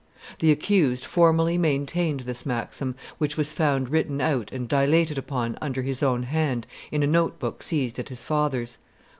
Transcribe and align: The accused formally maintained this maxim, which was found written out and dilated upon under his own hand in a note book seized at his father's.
The 0.39 0.51
accused 0.51 1.05
formally 1.05 1.59
maintained 1.59 2.21
this 2.21 2.43
maxim, 2.43 2.95
which 3.19 3.37
was 3.37 3.53
found 3.53 3.89
written 3.89 4.19
out 4.19 4.51
and 4.51 4.67
dilated 4.67 5.19
upon 5.19 5.59
under 5.61 5.83
his 5.83 6.01
own 6.01 6.23
hand 6.23 6.65
in 6.91 7.03
a 7.03 7.05
note 7.05 7.37
book 7.37 7.61
seized 7.61 7.99
at 7.99 8.09
his 8.09 8.23
father's. 8.23 8.79